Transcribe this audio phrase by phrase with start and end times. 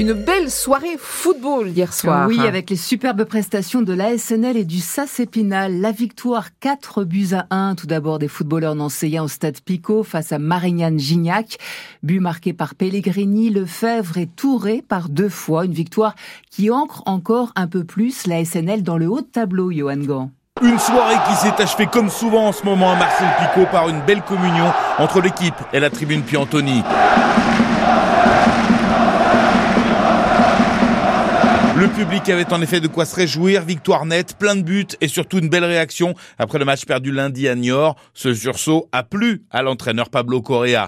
[0.00, 2.26] Une belle soirée football hier soir.
[2.26, 5.80] Oui, avec les superbes prestations de l'ASNL et du SAS Épinal.
[5.80, 10.32] La victoire 4 buts à 1, tout d'abord des footballeurs nancéens au stade Picot face
[10.32, 11.58] à Marignane Gignac.
[12.02, 15.64] But marqué par Pellegrini, Lefebvre et Touré par deux fois.
[15.64, 16.16] Une victoire
[16.50, 20.30] qui ancre encore un peu plus l'ASNL dans le haut de tableau, Johan Gant.
[20.60, 24.00] Une soirée qui s'est achevée comme souvent en ce moment à Marcel Picot par une
[24.00, 26.82] belle communion entre l'équipe et la tribune Piantoni.
[31.76, 35.08] Le public avait en effet de quoi se réjouir, victoire nette, plein de buts et
[35.08, 37.96] surtout une belle réaction après le match perdu lundi à Niort.
[38.12, 40.86] Ce sursaut a plu à l'entraîneur Pablo Correa.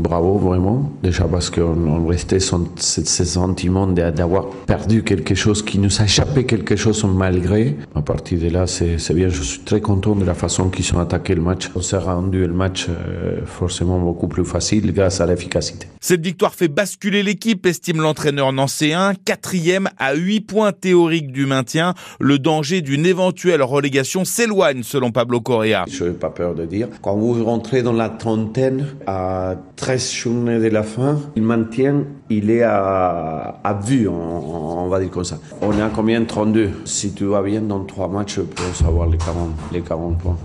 [0.00, 6.00] Bravo vraiment, déjà parce qu'on restait sans ce, sentiment d'avoir perdu quelque chose qui nous
[6.00, 7.76] a échappé quelque chose malgré.
[7.94, 11.00] À partir de là, c'est bien, je suis très content de la façon qu'ils ont
[11.00, 11.70] attaqué le match.
[11.74, 15.86] On s'est rendu le match euh, forcément beaucoup plus facile grâce à l'efficacité.
[16.00, 21.94] Cette victoire fait basculer l'équipe, estime l'entraîneur nancéen, quatrième à 8 points théoriques du maintien.
[22.18, 25.84] Le danger d'une éventuelle relégation s'éloigne selon Pablo Correa.
[25.88, 30.58] Je n'ai pas peur de dire, quand vous rentrez dans la trentaine à 13 journées
[30.58, 35.38] de la fin, le maintien, il est à, à vue, on, va dire comme ça.
[35.62, 36.24] On est à combien?
[36.24, 36.70] 32.
[36.84, 40.36] Si tu vas bien dans trois matchs, je peux savoir les 40, les 40 points.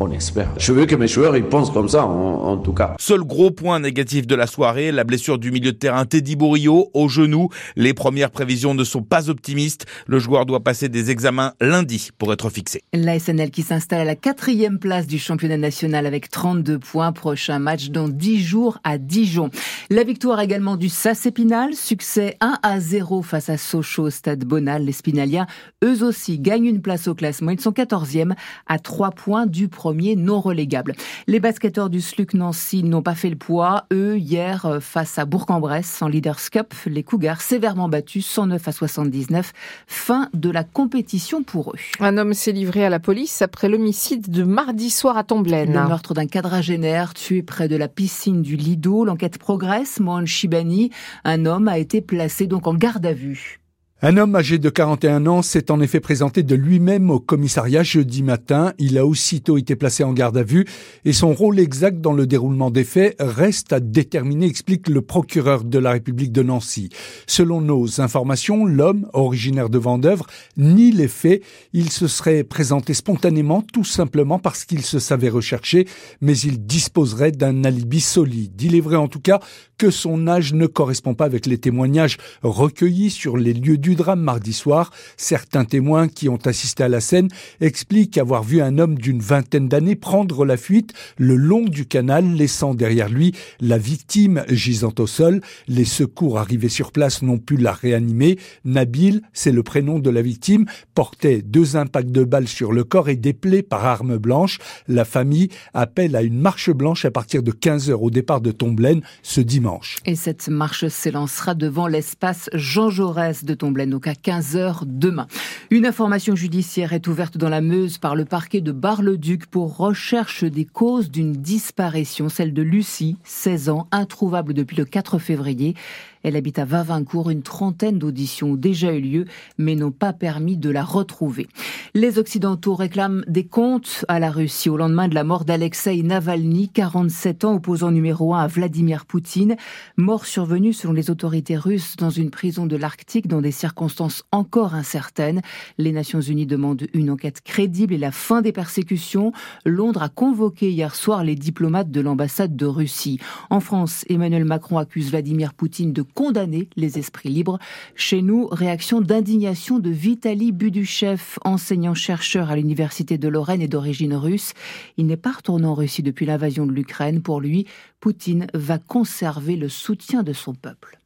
[0.00, 0.48] On espère.
[0.56, 2.94] Je veux que mes joueurs ils pensent comme ça, en, tout cas.
[3.00, 6.90] Seul gros point négatif de la soirée, la blessure du milieu de terrain Teddy Bourillot
[6.94, 7.48] au genou.
[7.74, 9.86] Les premières prévisions ne sont pas optimistes.
[10.06, 12.82] Le joueur doit passer des examens lundi pour être fixé.
[12.92, 17.10] La SNL qui s'installe à la quatrième place du championnat national avec 32 points.
[17.10, 19.50] Prochain match dans 10 jours à Dijon.
[19.90, 21.74] La victoire également du SAS Épinal.
[21.74, 24.84] Succès 1 à 0 face à Sochaux stade Bonal.
[24.84, 25.48] Les Spinaliens,
[25.82, 27.50] eux aussi, gagnent une place au classement.
[27.50, 28.34] Ils sont 14e
[28.68, 30.94] à 3 points du premier non relégable.
[31.26, 33.84] Les basketteurs du SLUC Nancy n'ont pas fait le poids.
[33.92, 38.72] Eux, hier, euh, face à Bourg-en-Bresse, en Leaders Cup, les Cougars sévèrement battus 109 à
[38.72, 39.52] 79.
[39.86, 41.78] Fin de la compétition pour eux.
[42.00, 45.72] Un homme s'est livré à la police après l'homicide de mardi soir à Tomblaine.
[45.72, 49.04] Le meurtre d'un quadragénaire tué près de la piscine du Lido.
[49.04, 50.00] L'enquête progresse.
[50.00, 50.90] Mohan Shibani,
[51.24, 53.60] un homme, a été placé donc en garde à vue.
[54.00, 58.22] Un homme âgé de 41 ans s'est en effet présenté de lui-même au commissariat jeudi
[58.22, 58.72] matin.
[58.78, 60.66] Il a aussitôt été placé en garde à vue
[61.04, 65.64] et son rôle exact dans le déroulement des faits reste à déterminer, explique le procureur
[65.64, 66.90] de la République de Nancy.
[67.26, 71.42] Selon nos informations, l'homme, originaire de Vendœuvre, nie les faits.
[71.72, 75.88] Il se serait présenté spontanément tout simplement parce qu'il se savait recherché,
[76.20, 78.62] mais il disposerait d'un alibi solide.
[78.62, 79.40] Il est vrai en tout cas
[79.78, 84.20] que son âge ne correspond pas avec les témoignages recueillis sur les lieux du drame
[84.20, 87.28] mardi soir, certains témoins qui ont assisté à la scène
[87.60, 92.34] expliquent avoir vu un homme d'une vingtaine d'années prendre la fuite le long du canal,
[92.34, 95.40] laissant derrière lui la victime gisant au sol.
[95.68, 98.38] Les secours arrivés sur place n'ont pu la réanimer.
[98.64, 103.08] Nabil, c'est le prénom de la victime, portait deux impacts de balles sur le corps
[103.08, 104.58] et des plaies par arme blanche.
[104.88, 108.50] La famille appelle à une marche blanche à partir de 15 heures au départ de
[108.50, 109.67] Tomblaine ce dimanche.
[110.04, 115.26] Et cette marche s'élancera devant l'espace Jean Jaurès de Tomblaine donc à 15h demain.
[115.70, 120.44] Une information judiciaire est ouverte dans la Meuse par le parquet de Bar-le-Duc pour recherche
[120.44, 125.74] des causes d'une disparition, celle de Lucie, 16 ans, introuvable depuis le 4 février.
[126.22, 127.30] Elle habite à Vavincourt.
[127.30, 129.24] Une trentaine d'auditions ont déjà eu lieu,
[129.56, 131.48] mais n'ont pas permis de la retrouver.
[131.94, 136.68] Les Occidentaux réclament des comptes à la Russie au lendemain de la mort d'Alexei Navalny,
[136.68, 139.56] 47 ans, opposant numéro un à Vladimir Poutine.
[139.96, 144.74] Mort survenue, selon les autorités russes, dans une prison de l'Arctique dans des circonstances encore
[144.74, 145.42] incertaines.
[145.78, 149.32] Les Nations Unies demandent une enquête crédible et la fin des persécutions.
[149.64, 153.18] Londres a convoqué hier soir les diplomates de l'ambassade de Russie.
[153.50, 157.58] En France, Emmanuel Macron accuse Vladimir Poutine de condamner les esprits libres.
[157.94, 164.54] Chez nous, réaction d'indignation de Vitaly Buduchev, enseignant-chercheur à l'Université de Lorraine et d'origine russe.
[164.96, 167.22] Il n'est pas retourné en Russie depuis l'invasion de l'Ukraine.
[167.22, 167.66] Pour lui,
[168.00, 170.98] Poutine va conserver le soutien de son peuple.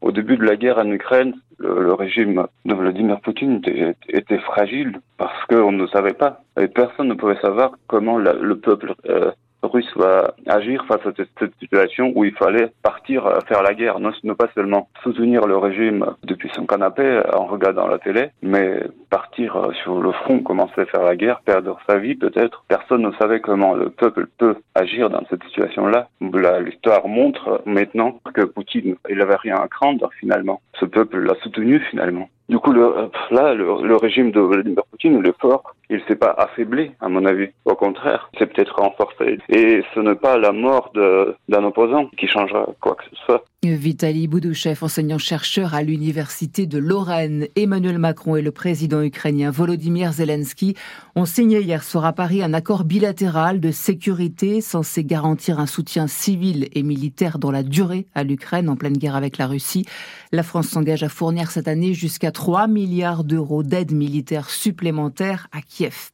[0.00, 3.60] Au début de la guerre en Ukraine, le, régime de Vladimir Poutine
[4.08, 6.42] était, fragile parce qu'on ne savait pas.
[6.60, 9.32] Et personne ne pouvait savoir comment le peuple euh,
[9.68, 14.12] russe va agir face à cette, situation où il fallait partir faire la guerre, non,
[14.24, 18.80] ne pas seulement soutenir le régime depuis son canapé en regardant la télé, mais
[19.10, 22.64] partir sur le front, commencer à faire la guerre, perdre sa vie peut-être.
[22.68, 26.08] Personne ne savait comment le peuple peut agir dans cette situation-là.
[26.20, 30.60] L'histoire montre maintenant que Poutine, il n'avait rien à craindre finalement.
[30.78, 32.28] Ce peuple l'a soutenu finalement.
[32.48, 35.74] Du coup, le, là, le, régime de Vladimir Poutine, il est fort.
[35.90, 37.48] Il s'est pas affaibli, à mon avis.
[37.64, 39.38] Au contraire, c'est peut-être renforcé.
[39.48, 43.44] Et ce n'est pas la mort d'un opposant qui changera quoi que ce soit.
[43.64, 47.48] Vitaly Boudouchev, enseignant-chercheur à l'Université de Lorraine.
[47.56, 50.76] Emmanuel Macron et le président ukrainien Volodymyr Zelensky
[51.16, 56.06] ont signé hier soir à Paris un accord bilatéral de sécurité censé garantir un soutien
[56.06, 59.84] civil et militaire dans la durée à l'Ukraine en pleine guerre avec la Russie.
[60.30, 65.60] La France s'engage à fournir cette année jusqu'à 3 milliards d'euros d'aide militaire supplémentaire à
[65.60, 66.10] Kiev.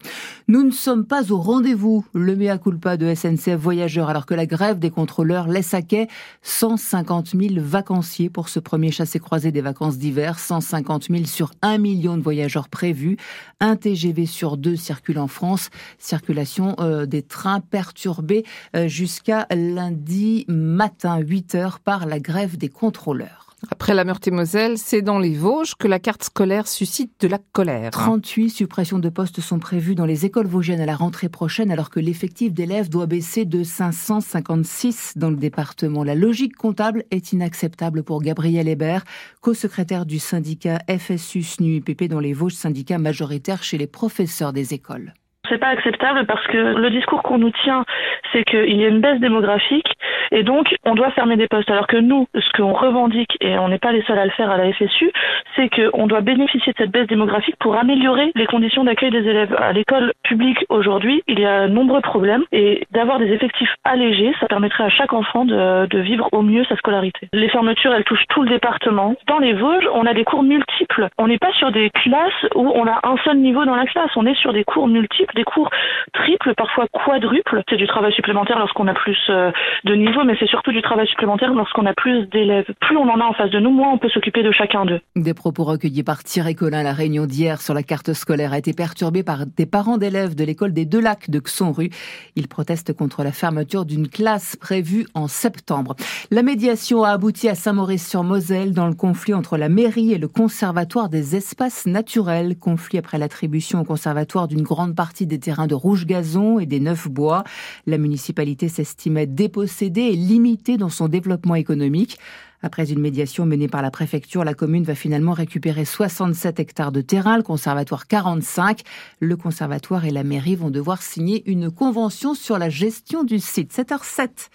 [0.48, 2.06] Nous ne sommes pas au rendez-vous.
[2.14, 6.08] Le mea culpa de SNCF Voyageurs alors que la grève des contrôleurs laisse à quai
[6.40, 10.38] 150 000 vacanciers pour ce premier chassé-croisé des vacances d'hiver.
[10.38, 13.18] 150 000 sur 1 million de voyageurs prévus.
[13.60, 15.68] Un TGV sur deux circule en France.
[15.98, 22.70] Circulation euh, des trains perturbés euh, jusqu'à lundi matin 8 heures par la grève des
[22.70, 23.53] contrôleurs.
[23.70, 27.90] Après la Meurthe-et-Moselle, c'est dans les Vosges que la carte scolaire suscite de la colère.
[27.90, 31.90] 38 suppressions de postes sont prévues dans les écoles vosgiennes à la rentrée prochaine alors
[31.90, 36.04] que l'effectif d'élèves doit baisser de 556 dans le département.
[36.04, 39.04] La logique comptable est inacceptable pour Gabriel Hébert,
[39.40, 45.14] co-secrétaire du syndicat FSU SNU-UPP dans les Vosges, syndicat majoritaire chez les professeurs des écoles.
[45.48, 47.84] C'est pas acceptable parce que le discours qu'on nous tient,
[48.32, 49.88] c'est qu'il y a une baisse démographique
[50.30, 51.70] et donc on doit fermer des postes.
[51.70, 54.50] Alors que nous, ce qu'on revendique, et on n'est pas les seuls à le faire
[54.50, 55.12] à la FSU,
[55.56, 59.54] c'est qu'on doit bénéficier de cette baisse démographique pour améliorer les conditions d'accueil des élèves.
[59.58, 64.46] À l'école publique aujourd'hui, il y a nombreux problèmes et d'avoir des effectifs allégés, ça
[64.46, 67.28] permettrait à chaque enfant de, de vivre au mieux sa scolarité.
[67.32, 69.14] Les fermetures, elles touchent tout le département.
[69.26, 71.08] Dans les Vosges, on a des cours multiples.
[71.18, 74.10] On n'est pas sur des classes où on a un seul niveau dans la classe.
[74.16, 75.70] On est sur des cours multiples des cours
[76.12, 77.62] triples, parfois quadruples.
[77.68, 79.50] C'est du travail supplémentaire lorsqu'on a plus euh,
[79.84, 82.66] de niveau, mais c'est surtout du travail supplémentaire lorsqu'on a plus d'élèves.
[82.80, 85.00] Plus on en a en face de nous, moins on peut s'occuper de chacun d'eux.
[85.44, 86.82] Propos recueillis par Thierry Collin.
[86.82, 90.42] La réunion d'hier sur la carte scolaire a été perturbée par des parents d'élèves de
[90.42, 91.90] l'école des Deux Lacs de Xonru.
[92.34, 95.96] Ils protestent contre la fermeture d'une classe prévue en septembre.
[96.30, 101.10] La médiation a abouti à Saint-Maurice-sur-Moselle dans le conflit entre la mairie et le conservatoire
[101.10, 102.56] des espaces naturels.
[102.58, 106.80] Conflit après l'attribution au conservatoire d'une grande partie des terrains de rouge gazon et des
[106.80, 107.44] neufs bois.
[107.86, 112.18] La municipalité s'estimait dépossédée et limitée dans son développement économique.
[112.62, 117.00] Après une médiation menée par la préfecture, la commune va finalement récupérer 67 hectares de
[117.00, 118.82] terrain, le conservatoire 45.
[119.20, 123.72] Le conservatoire et la mairie vont devoir signer une convention sur la gestion du site.
[123.72, 124.48] 7h07.